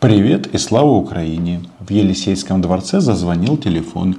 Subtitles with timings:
[0.00, 1.60] Привет и слава Украине.
[1.78, 4.16] В Елисейском дворце зазвонил телефон.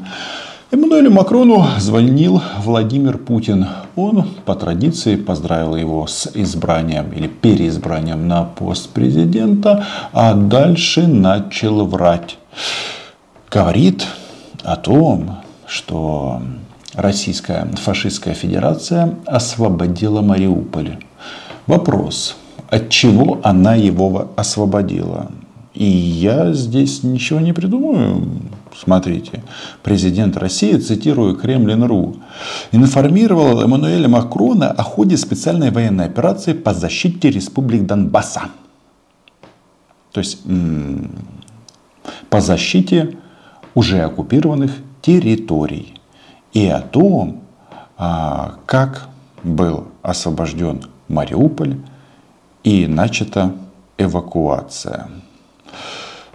[0.70, 3.66] Эммануэлю Макрону звонил Владимир Путин.
[3.96, 9.84] Он по традиции поздравил его с избранием или переизбранием на пост президента,
[10.14, 12.38] а дальше начал врать.
[13.50, 14.06] Говорит
[14.62, 16.44] о том, что
[16.94, 21.00] Российская фашистская федерация освободила Мариуполь.
[21.66, 22.36] Вопрос,
[22.70, 25.32] от чего она его освободила?
[25.74, 28.28] И я здесь ничего не придумаю.
[28.78, 29.44] Смотрите,
[29.84, 32.18] президент России, цитирую Кремлин.ру,
[32.72, 38.44] информировал Эммануэля Макрона о ходе специальной военной операции по защите республик Донбасса.
[40.12, 40.40] То есть
[42.30, 43.18] по защите
[43.74, 45.96] уже оккупированных территорий.
[46.54, 47.42] И о том,
[47.98, 49.08] а, как
[49.44, 51.78] был освобожден Мариуполь
[52.64, 53.54] и начата
[53.98, 55.08] эвакуация.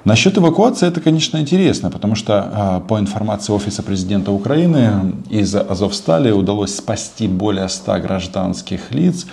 [0.04, 6.30] Насчет эвакуации это, конечно, интересно, потому что а, по информации Офиса президента Украины из Азовстали
[6.30, 9.26] удалось спасти более 100 гражданских лиц.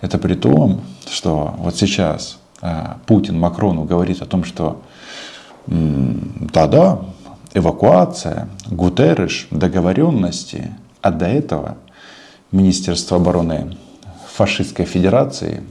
[0.00, 4.80] Это при том, что вот сейчас а, Путин Макрону говорит о том, что
[5.66, 7.00] да-да,
[7.54, 11.76] эвакуация, Гутерреш, договоренности, а до этого
[12.52, 13.76] Министерство обороны
[14.32, 15.62] фашистской федерации,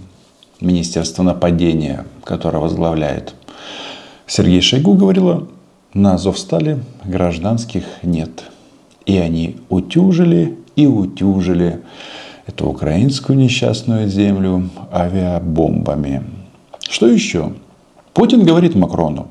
[0.61, 3.35] Министерство нападения, которое возглавляет
[4.30, 5.47] Сергей Шойгу говорила,
[5.95, 8.44] на Азовстале гражданских нет.
[9.08, 11.81] И они утюжили и утюжили
[12.45, 16.23] эту украинскую несчастную землю авиабомбами.
[16.88, 17.53] Что еще?
[18.13, 19.30] Путин говорит Макрону,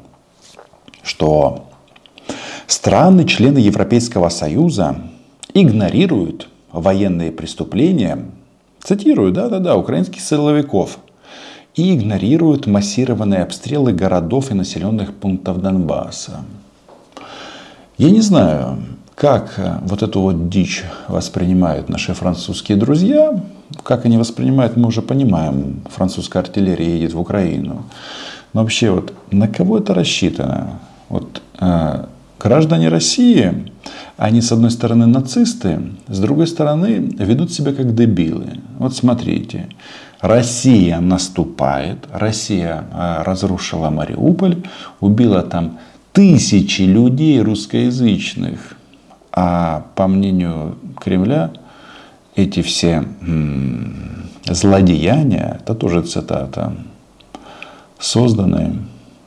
[1.04, 1.66] что
[2.66, 4.96] страны, члены Европейского Союза
[5.54, 8.24] игнорируют военные преступления,
[8.82, 10.98] цитирую, да-да-да, украинских силовиков–
[11.74, 16.44] и игнорируют массированные обстрелы городов и населенных пунктов Донбасса.
[17.98, 18.78] Я не знаю,
[19.14, 23.42] как э, вот эту вот дичь воспринимают наши французские друзья.
[23.82, 25.82] Как они воспринимают, мы уже понимаем.
[25.90, 27.84] Французская артиллерия едет в Украину.
[28.52, 30.78] Но вообще вот на кого это рассчитано?
[31.08, 32.04] Вот э,
[32.38, 33.72] граждане России,
[34.16, 38.60] они с одной стороны нацисты, с другой стороны ведут себя как дебилы.
[38.78, 39.68] Вот смотрите,
[40.20, 44.64] Россия наступает, Россия а, разрушила Мариуполь,
[45.00, 45.78] убила там
[46.12, 48.76] тысячи людей русскоязычных.
[49.32, 51.52] А по мнению Кремля,
[52.34, 53.04] эти все
[54.44, 56.74] злодеяния, это тоже цитата,
[58.00, 58.78] созданы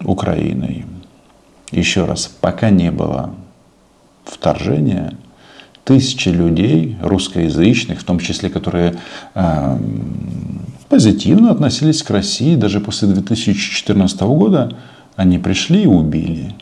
[0.04, 0.86] Украиной.
[1.72, 3.34] Еще раз, пока не было
[4.26, 5.16] вторжения,
[5.86, 8.96] тысячи людей русскоязычных, в том числе, которые
[9.34, 9.78] э,
[10.92, 12.56] позитивно относились к России.
[12.56, 14.76] Даже после 2014 года
[15.16, 16.54] они пришли и убили.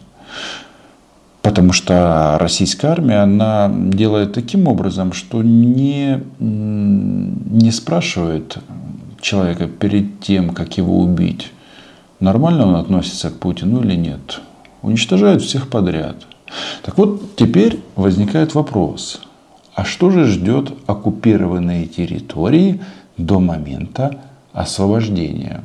[1.42, 8.60] Потому что российская армия, она делает таким образом, что не, не спрашивает
[9.20, 11.52] человека перед тем, как его убить,
[12.20, 14.42] нормально он относится к Путину или нет.
[14.84, 16.18] Уничтожает всех подряд.
[16.84, 19.22] Так вот, теперь возникает вопрос,
[19.74, 22.80] а что же ждет оккупированные территории
[23.20, 24.20] до момента
[24.54, 25.64] освобождения?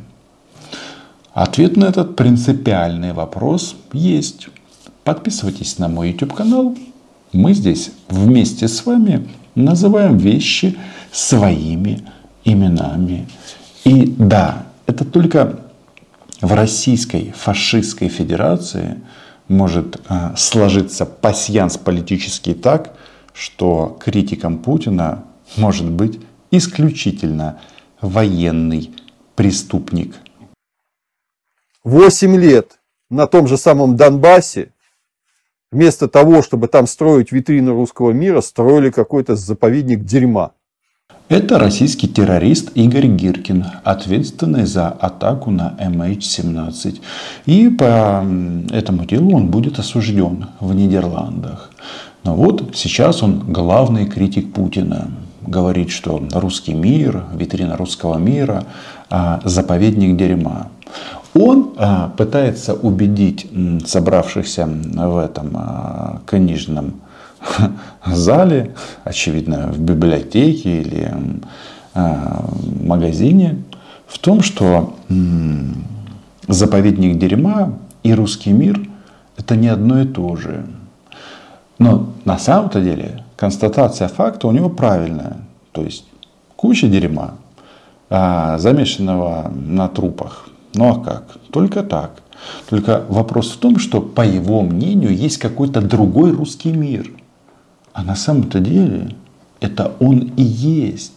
[1.32, 4.48] Ответ на этот принципиальный вопрос есть.
[5.03, 6.76] Подписывайтесь на мой YouTube канал.
[7.32, 10.76] Мы здесь вместе с вами называем вещи
[11.10, 12.04] своими
[12.44, 13.26] именами.
[13.84, 15.59] И да, это только
[16.41, 19.00] в Российской фашистской федерации
[19.48, 22.94] может а, сложиться пасьянс политический так,
[23.32, 25.25] что критиком Путина
[25.56, 26.20] может быть
[26.56, 27.60] исключительно
[28.00, 28.91] военный
[29.34, 30.16] преступник.
[31.82, 34.72] Восемь лет на том же самом Донбассе,
[35.70, 40.53] вместо того, чтобы там строить витрину русского мира, строили какой-то заповедник дерьма.
[41.28, 47.00] Это российский террорист Игорь Гиркин, ответственный за атаку на MH17.
[47.47, 48.25] И по
[48.72, 51.70] этому делу он будет осужден в Нидерландах.
[52.25, 55.11] Но вот сейчас он главный критик Путина.
[55.46, 58.64] Говорит, что русский мир, витрина русского мира,
[59.11, 60.69] а, заповедник дерьма.
[61.35, 63.46] Он а, пытается убедить
[63.87, 66.94] собравшихся в этом а, книжном
[68.06, 68.75] зале,
[69.05, 71.12] очевидно, в библиотеке или
[72.82, 73.62] магазине,
[74.08, 74.96] в том, что
[76.49, 78.81] заповедник дерьма и русский мир–
[79.37, 80.67] это не одно и то же.
[81.79, 85.38] Но на самом-то деле констатация факта у него правильная.
[85.72, 86.04] То есть
[86.56, 87.34] куча дерьма,
[88.10, 90.48] а, замешанного на трупах.
[90.75, 91.38] Ну а как?
[91.50, 92.22] Только так.
[92.69, 97.10] Только вопрос в том, что по его мнению есть какой-то другой русский мир.
[97.92, 99.14] А на самом-то деле
[99.60, 101.12] это он и есть.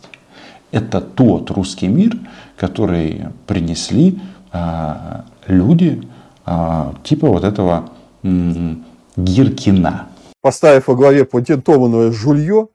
[0.72, 2.18] Это тот русский мир,
[2.56, 4.20] который принесли
[4.52, 6.08] а, люди
[6.46, 7.90] а, типа вот этого
[8.24, 10.08] Гиркина.
[10.48, 12.70] Поставив во главе патентованное жулье,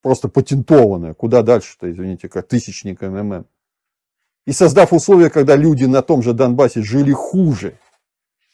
[0.00, 3.44] просто патентованное, куда дальше-то, извините, как тысячник МММ,
[4.46, 7.74] и создав условия, когда люди на том же Донбассе жили хуже,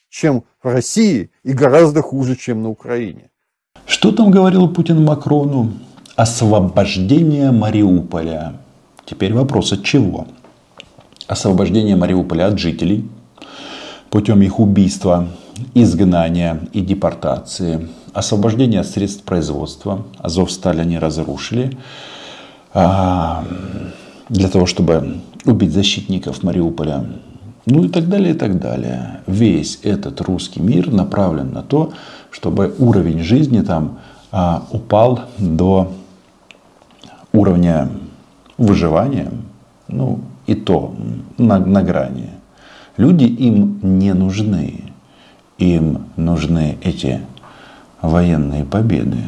[0.08, 3.30] чем в России, и гораздо хуже, чем на Украине.
[3.86, 5.74] Что там говорил Путин Макрону?
[6.16, 8.60] Освобождение Мариуполя.
[9.04, 10.26] Теперь вопрос от чего?
[11.28, 13.08] Освобождение Мариуполя от жителей
[14.10, 15.28] путем их убийства,
[15.74, 17.88] изгнания и депортации.
[18.12, 20.04] Освобождение средств производства.
[20.18, 21.76] Азов Стали они разрушили.
[22.74, 23.44] А,
[24.28, 27.06] для того, чтобы убить защитников Мариуполя.
[27.66, 29.20] Ну и так далее, и так далее.
[29.26, 31.92] Весь этот русский мир направлен на то,
[32.30, 33.98] чтобы уровень жизни там
[34.30, 35.92] а, упал до
[37.32, 37.90] уровня
[38.56, 39.30] выживания,
[39.86, 40.94] ну и то
[41.36, 42.30] на, на грани.
[42.96, 44.87] Люди им не нужны.
[45.58, 47.20] Им нужны эти
[48.00, 49.18] военные победы.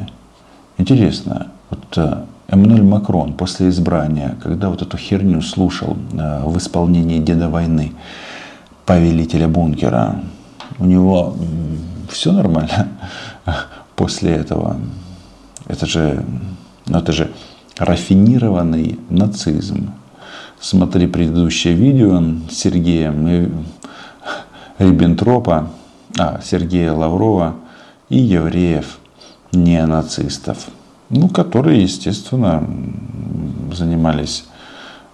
[0.79, 7.19] Интересно, вот э, Эммануэль Макрон после избрания, когда вот эту херню слушал э, в исполнении
[7.19, 7.93] Деда войны,
[8.87, 10.21] повелителя бункера,
[10.79, 11.37] у него
[12.09, 12.89] все нормально
[13.97, 14.77] после этого.
[15.67, 16.25] Это же,
[16.87, 17.31] ну это же
[17.79, 19.93] рафинированный нацизм.
[20.61, 23.65] Смотри предыдущее видео с Сергеем
[24.79, 25.71] Риббентропа,
[26.19, 27.57] а, Сергея Лаврова
[28.09, 28.99] и евреев,
[29.53, 30.69] неонацистов
[31.11, 32.65] ну, которые, естественно,
[33.73, 34.49] занимались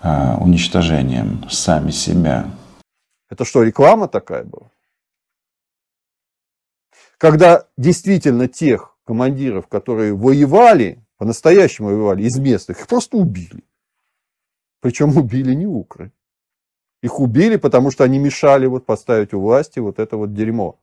[0.03, 2.51] а, уничтожением сами себя.
[3.31, 4.71] Это что, реклама такая была?
[7.19, 13.65] Когда действительно тех командиров, которые воевали, по-настоящему воевали из местных, их просто убили.
[14.81, 16.13] Причем убили не укры.
[17.03, 20.79] Их убили, потому что они мешали вот поставить у власти вот это вот дерьмо.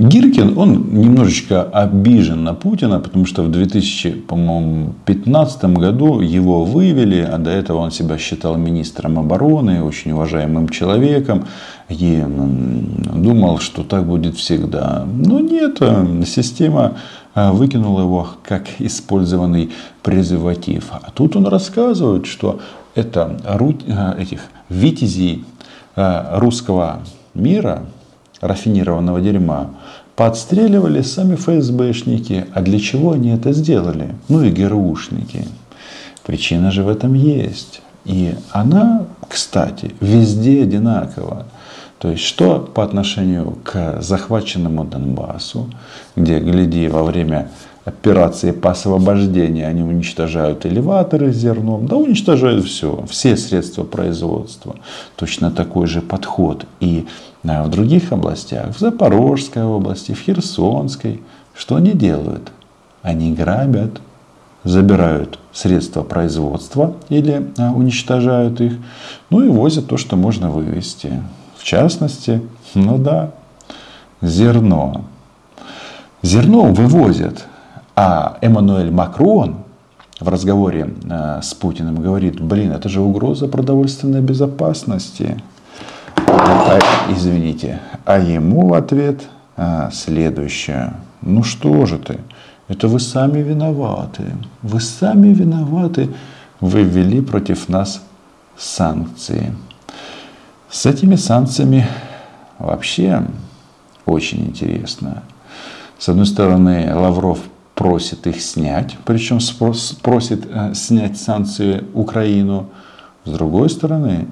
[0.00, 7.50] Гиркин, он немножечко обижен на Путина, потому что в 2015 году его вывели, а до
[7.50, 11.44] этого он себя считал министром обороны, очень уважаемым человеком,
[11.90, 12.24] и
[13.14, 15.06] думал, что так будет всегда.
[15.06, 16.94] Но нет, э, система
[17.34, 19.68] э, выкинула его как использованный
[20.02, 20.92] презерватив.
[20.92, 22.60] А тут он рассказывает, что
[22.94, 25.44] это э, этих витязей
[25.94, 27.00] русского
[27.34, 27.82] мира,
[28.40, 29.70] рафинированного дерьма,
[30.16, 32.46] подстреливали сами ФСБшники.
[32.52, 34.14] А для чего они это сделали?
[34.28, 35.46] Ну и ГРУшники.
[36.24, 37.82] Причина же в этом есть.
[38.04, 41.46] И она, кстати, везде одинакова.
[41.98, 45.70] То есть, что по отношению к захваченному Донбассу,
[46.16, 47.48] где, гляди, во время
[47.84, 54.76] операции по освобождению они уничтожают элеваторы с зерном, да уничтожают все, все средства производства.
[55.16, 57.06] Точно такой же подход и
[57.42, 61.22] а в других областях, в Запорожской области, в Херсонской,
[61.54, 62.52] что они делают?
[63.02, 64.00] Они грабят,
[64.62, 68.74] забирают средства производства или а, уничтожают их,
[69.30, 71.22] ну и возят то, что можно вывести.
[71.56, 72.42] В частности,
[72.74, 73.32] ну да,
[74.20, 75.04] зерно.
[76.22, 77.46] Зерно вывозят,
[77.96, 79.56] а Эммануэль Макрон
[80.20, 85.42] в разговоре а, с Путиным говорит, блин, это же угроза продовольственной безопасности.
[86.26, 86.78] А,
[87.10, 87.80] извините.
[88.04, 89.22] А ему в ответ
[89.56, 90.94] а, следующее.
[91.22, 92.20] Ну что же ты?
[92.68, 94.24] Это вы сами виноваты.
[94.62, 96.10] Вы сами виноваты.
[96.60, 98.02] Вы ввели против нас
[98.56, 99.54] санкции.
[100.68, 101.86] С этими санкциями
[102.58, 103.24] вообще
[104.06, 105.22] очень интересно.
[105.98, 107.40] С одной стороны, Лавров
[107.80, 109.38] просит их снять, причем
[110.02, 112.66] просит э, снять санкции Украину.
[113.24, 114.26] С другой стороны,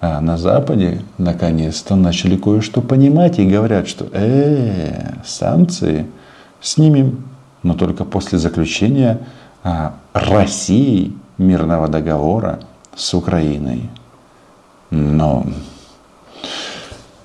[0.00, 6.06] а на Западе наконец-то начали кое-что понимать и говорят, что э, санкции
[6.62, 7.26] снимем,
[7.62, 9.18] но только после заключения
[9.62, 12.60] а, России мирного договора
[12.96, 13.90] с Украиной.
[14.88, 15.44] Но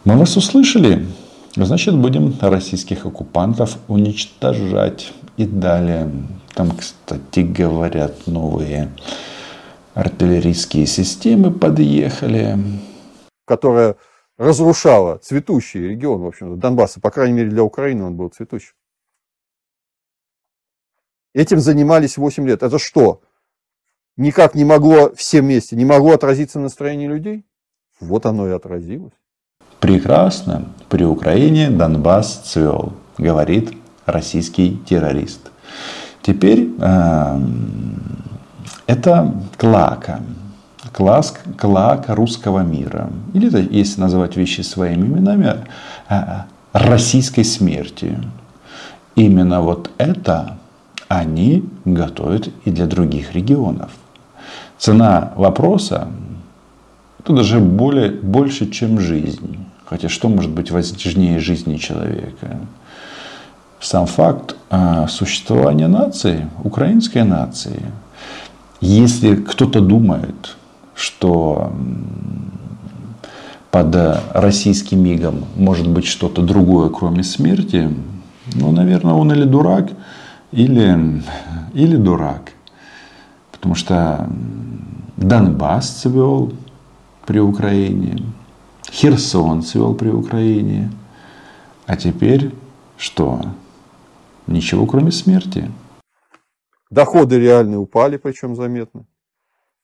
[0.03, 1.07] мы вас услышали.
[1.55, 5.13] Значит, будем российских оккупантов уничтожать.
[5.39, 6.11] И далее.
[6.53, 8.91] Там, кстати, говорят новые
[9.93, 12.57] артиллерийские системы подъехали.
[13.45, 13.95] Которая
[14.37, 16.99] разрушала цветущий регион, в общем-то, Донбасса.
[16.99, 18.73] По крайней мере, для Украины он был цветущим.
[21.33, 22.61] Этим занимались 8 лет.
[22.61, 23.21] Это что?
[24.17, 27.45] Никак не могло все вместе, не могло отразиться настроение людей?
[28.01, 29.13] Вот оно и отразилось.
[29.79, 33.71] Прекрасно, при Украине Донбасс цвел, говорит
[34.11, 35.51] российский террорист.
[36.21, 37.39] Теперь э,
[38.87, 40.19] это клака,
[40.93, 43.09] класс, клака русского мира.
[43.33, 45.65] Или, если называть вещи своими именами,
[46.09, 46.41] э,
[46.73, 48.17] российской смерти.
[49.15, 50.57] Именно вот это
[51.07, 53.91] они готовят и для других регионов.
[54.77, 56.07] Цена вопроса
[57.19, 59.65] это даже более, больше, чем жизнь.
[59.85, 62.59] Хотя что может быть важнее жизни человека?
[63.79, 67.81] Сам факт а, существования нации, украинской нации.
[68.81, 70.57] Если кто-то думает,
[70.95, 71.71] что
[73.71, 73.95] под
[74.33, 77.89] российским мигом может быть что-то другое, кроме смерти,
[78.55, 79.89] ну, наверное, он или дурак,
[80.51, 81.21] или,
[81.73, 82.51] или дурак.
[83.51, 84.27] Потому что
[85.17, 86.53] Донбасс цвел
[87.25, 88.23] при Украине,
[88.91, 90.91] Херсон цвел при Украине.
[91.85, 92.51] А теперь
[92.97, 93.41] что?
[94.49, 95.71] Ничего, кроме смерти.
[96.89, 99.05] Доходы реальные упали, причем заметно.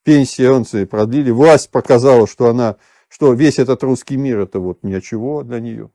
[0.04, 1.30] Пенсии продлили.
[1.30, 5.92] Власть показала, что она, что весь этот русский мир это вот ничего для нее.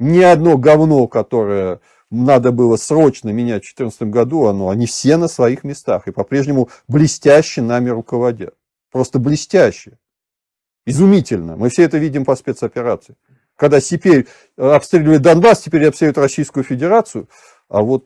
[0.00, 1.80] Ни одно говно, которое
[2.10, 6.70] надо было срочно менять в 2014 году, оно, они все на своих местах и по-прежнему
[6.88, 8.56] блестяще нами руководят.
[8.90, 9.98] Просто блестяще.
[10.86, 11.56] Изумительно.
[11.56, 13.14] Мы все это видим по спецоперации.
[13.56, 17.28] Когда теперь обстреливают Донбасс, теперь обстреливают Российскую Федерацию,
[17.68, 18.04] а вот...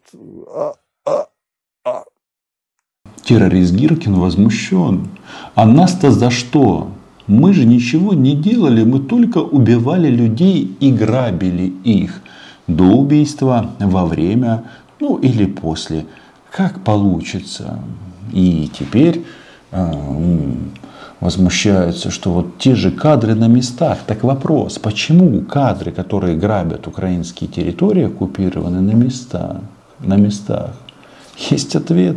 [0.49, 0.75] А,
[1.07, 1.27] а,
[1.85, 2.05] а.
[3.23, 5.09] Террорист Гиркин возмущен.
[5.55, 6.93] А нас-то за что?
[7.27, 12.23] Мы же ничего не делали, мы только убивали людей и грабили их
[12.67, 14.65] до убийства, во время,
[15.01, 16.07] ну или после,
[16.51, 17.81] как получится.
[18.33, 19.25] И теперь
[19.73, 19.93] э,
[21.21, 23.99] возмущаются, что вот те же кадры на местах.
[24.07, 29.59] Так вопрос, почему кадры, которые грабят украинские территории, оккупированы на местах?
[30.01, 30.75] На местах?
[31.51, 32.17] Есть ответ.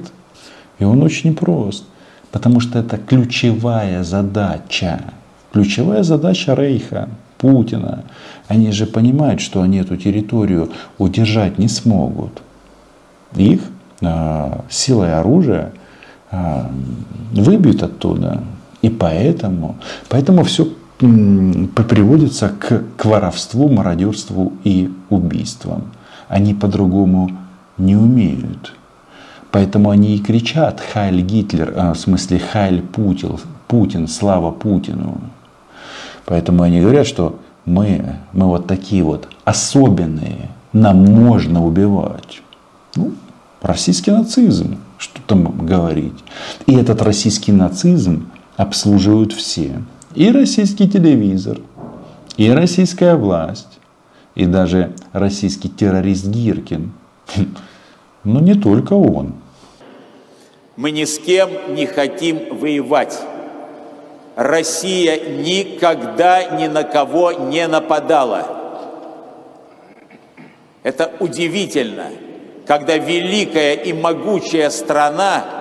[0.79, 1.85] И он очень прост.
[2.31, 5.01] Потому что это ключевая задача.
[5.51, 7.09] Ключевая задача Рейха.
[7.41, 8.03] Путина.
[8.47, 12.43] Они же понимают, что они эту территорию удержать не смогут.
[13.35, 13.61] Их
[14.01, 15.71] э, силой оружия
[16.29, 16.65] э,
[17.31, 18.43] выбьют оттуда.
[18.81, 19.75] И поэтому,
[20.09, 20.67] поэтому все
[20.99, 25.91] приводится к, к воровству, мародерству и убийствам.
[26.27, 27.31] Они по-другому
[27.77, 28.73] не умеют.
[29.51, 35.21] Поэтому они и кричат «Хайль Гитлер», а, в смысле «Хайль Путин», Путин, слава Путину.
[36.25, 42.41] Поэтому они говорят, что мы, мы вот такие вот особенные, нам можно убивать.
[42.95, 43.13] Ну,
[43.61, 46.23] российский нацизм, что там говорить.
[46.65, 48.27] И этот российский нацизм
[48.61, 49.81] обслуживают все.
[50.13, 51.59] И российский телевизор,
[52.37, 53.79] и российская власть,
[54.35, 56.91] и даже российский террорист Гиркин.
[58.23, 59.33] Но не только он.
[60.75, 63.19] Мы ни с кем не хотим воевать.
[64.35, 68.45] Россия никогда ни на кого не нападала.
[70.83, 72.07] Это удивительно,
[72.67, 75.60] когда великая и могучая страна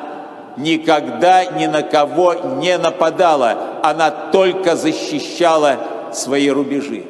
[0.57, 5.79] никогда ни на кого не нападала, она только защищала
[6.13, 7.05] свои рубежи.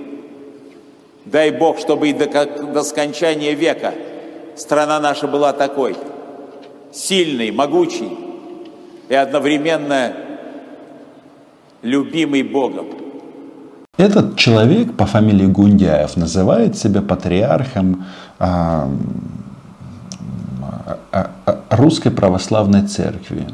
[1.24, 3.94] Дай Бог, чтобы и до, до скончания века
[4.56, 5.96] страна наша была такой,
[6.92, 8.10] сильной, могучей
[9.08, 10.12] и одновременно
[11.82, 12.86] любимый Богом.
[13.96, 18.06] Этот человек по фамилии Гундяев называет себя патриархом
[18.38, 18.88] а,
[21.80, 23.46] русской православной церкви.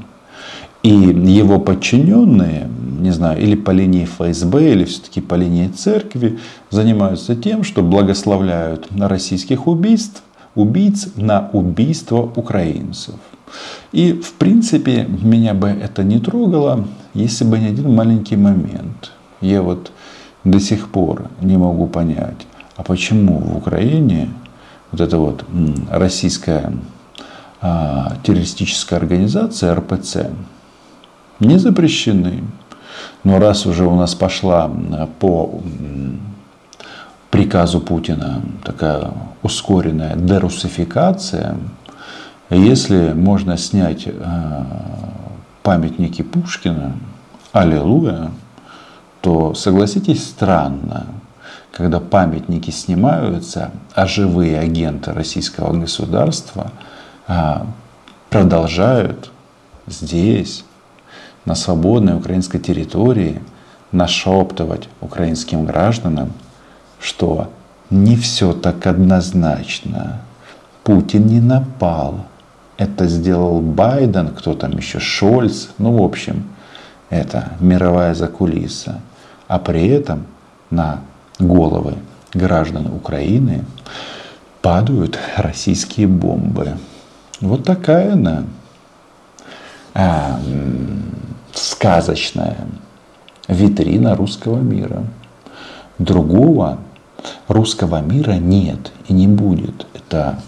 [0.83, 2.69] И его подчиненные,
[3.01, 6.39] не знаю, или по линии ФСБ, или все-таки по линии церкви,
[6.71, 10.23] занимаются тем, что благословляют российских убийств,
[10.55, 13.15] убийц на убийство украинцев.
[13.93, 19.13] И, в принципе, меня бы это не трогало, если бы не один маленький момент.
[19.41, 19.93] Я вот
[20.45, 24.29] до сих пор не могу понять, а почему в Украине
[24.93, 25.45] вот эта вот
[25.91, 26.73] российская
[27.61, 30.31] террористическая организация РПЦ
[31.41, 32.45] не запрещены.
[33.25, 34.71] Но раз уже у нас пошла
[35.19, 35.61] по
[37.31, 39.11] приказу Путина такая
[39.43, 41.57] ускоренная дерусификация,
[42.51, 44.65] если можно снять э,
[45.63, 46.93] памятники Пушкина,
[47.53, 48.31] аллилуйя,
[49.21, 51.07] то согласитесь, странно,
[51.73, 56.71] когда памятники снимаются, а живые агенты российского государства
[58.31, 59.31] продолжают
[59.87, 60.65] здесь,
[61.45, 63.41] на свободной украинской территории,
[63.93, 66.33] нашептывать украинским гражданам,
[67.01, 67.51] что
[67.89, 70.21] не все так однозначно.
[70.83, 72.27] Путин не напал.
[72.77, 75.69] Это сделал Байден, кто там еще, Шольц.
[75.79, 76.45] Ну, в общем,
[77.11, 79.01] это мировая закулиса.
[79.49, 80.27] А при этом
[80.71, 81.01] на
[81.39, 81.95] головы
[82.35, 83.65] граждан Украины
[84.63, 86.77] падают российские бомбы.
[87.41, 88.45] Вот такая она
[89.95, 90.41] а,
[91.53, 92.57] сказочная
[93.49, 95.05] витрина русского мира.
[95.99, 96.79] Другого
[97.49, 99.87] русского мира нет и не будет.
[99.95, 100.41] Это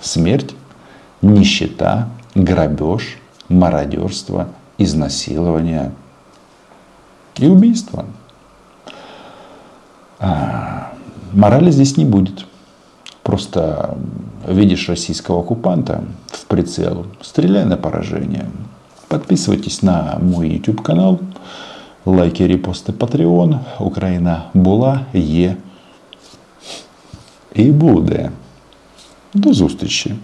[0.00, 0.54] смерть,
[1.20, 5.92] нищета, грабеж, мародерство, изнасилование
[7.36, 8.06] и убийство.
[10.18, 10.92] А,
[11.32, 12.46] морали здесь не будет.
[13.23, 13.97] Просто
[14.47, 18.45] видишь российского оккупанта в прицел, стреляй на поражение.
[19.07, 21.19] Подписывайтесь на мой YouTube канал,
[22.05, 25.55] лайки, репосты, Patreon, Украина була, є
[27.55, 28.31] і буде.
[29.33, 30.15] До зустрічі!